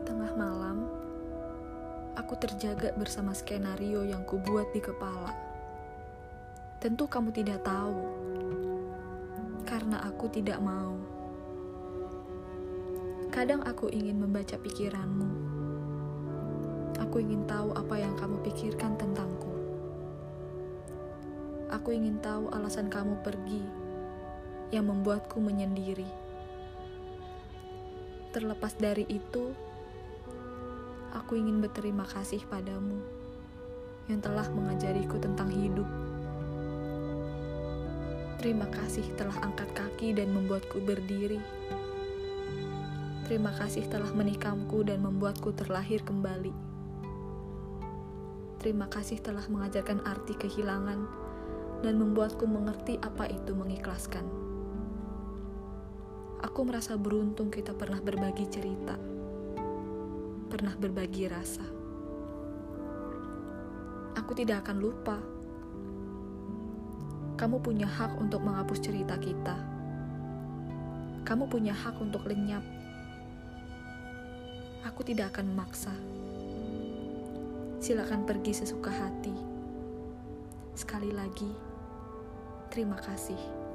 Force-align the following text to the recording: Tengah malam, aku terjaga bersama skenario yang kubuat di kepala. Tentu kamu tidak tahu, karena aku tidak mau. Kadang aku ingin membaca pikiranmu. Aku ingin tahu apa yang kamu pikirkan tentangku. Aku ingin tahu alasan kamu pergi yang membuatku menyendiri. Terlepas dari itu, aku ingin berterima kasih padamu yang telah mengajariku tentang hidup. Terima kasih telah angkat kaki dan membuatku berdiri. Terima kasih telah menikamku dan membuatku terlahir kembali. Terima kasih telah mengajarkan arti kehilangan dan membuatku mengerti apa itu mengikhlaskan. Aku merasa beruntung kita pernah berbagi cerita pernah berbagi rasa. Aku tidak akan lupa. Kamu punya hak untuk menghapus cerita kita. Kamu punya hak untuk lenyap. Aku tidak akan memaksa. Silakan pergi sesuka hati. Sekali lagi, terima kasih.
Tengah 0.00 0.32
malam, 0.32 0.88
aku 2.16 2.32
terjaga 2.40 2.96
bersama 2.96 3.36
skenario 3.36 4.00
yang 4.08 4.24
kubuat 4.24 4.72
di 4.72 4.80
kepala. 4.80 5.36
Tentu 6.80 7.04
kamu 7.04 7.28
tidak 7.28 7.60
tahu, 7.60 8.00
karena 9.68 10.00
aku 10.00 10.32
tidak 10.32 10.56
mau. 10.64 10.96
Kadang 13.28 13.60
aku 13.68 13.92
ingin 13.92 14.20
membaca 14.20 14.56
pikiranmu. 14.56 15.28
Aku 17.04 17.20
ingin 17.20 17.44
tahu 17.44 17.76
apa 17.76 17.96
yang 18.00 18.16
kamu 18.16 18.40
pikirkan 18.44 18.96
tentangku. 18.96 19.52
Aku 21.72 21.92
ingin 21.92 22.20
tahu 22.20 22.52
alasan 22.52 22.92
kamu 22.92 23.16
pergi 23.24 23.64
yang 24.72 24.88
membuatku 24.88 25.40
menyendiri. 25.40 26.08
Terlepas 28.32 28.76
dari 28.80 29.04
itu, 29.08 29.71
aku 31.12 31.36
ingin 31.36 31.60
berterima 31.60 32.08
kasih 32.08 32.40
padamu 32.48 32.96
yang 34.08 34.18
telah 34.18 34.48
mengajariku 34.50 35.20
tentang 35.20 35.52
hidup. 35.52 35.86
Terima 38.40 38.66
kasih 38.66 39.06
telah 39.14 39.38
angkat 39.44 39.70
kaki 39.70 40.18
dan 40.18 40.34
membuatku 40.34 40.82
berdiri. 40.82 41.38
Terima 43.28 43.54
kasih 43.54 43.86
telah 43.86 44.10
menikamku 44.10 44.82
dan 44.82 44.98
membuatku 44.98 45.54
terlahir 45.54 46.02
kembali. 46.02 46.50
Terima 48.58 48.90
kasih 48.90 49.22
telah 49.22 49.46
mengajarkan 49.46 50.02
arti 50.02 50.34
kehilangan 50.34 51.00
dan 51.86 51.94
membuatku 51.98 52.42
mengerti 52.50 52.98
apa 52.98 53.30
itu 53.30 53.54
mengikhlaskan. 53.54 54.26
Aku 56.42 56.66
merasa 56.66 56.98
beruntung 56.98 57.54
kita 57.54 57.70
pernah 57.78 58.02
berbagi 58.02 58.50
cerita 58.50 58.98
pernah 60.52 60.76
berbagi 60.76 61.24
rasa. 61.32 61.64
Aku 64.20 64.36
tidak 64.36 64.68
akan 64.68 64.84
lupa. 64.84 65.16
Kamu 67.40 67.64
punya 67.64 67.88
hak 67.88 68.20
untuk 68.20 68.44
menghapus 68.44 68.84
cerita 68.84 69.16
kita. 69.16 69.56
Kamu 71.24 71.48
punya 71.48 71.72
hak 71.72 71.96
untuk 72.04 72.28
lenyap. 72.28 72.60
Aku 74.84 75.00
tidak 75.00 75.32
akan 75.32 75.56
memaksa. 75.56 75.96
Silakan 77.80 78.28
pergi 78.28 78.52
sesuka 78.52 78.92
hati. 78.92 79.32
Sekali 80.76 81.16
lagi, 81.16 81.48
terima 82.68 83.00
kasih. 83.00 83.71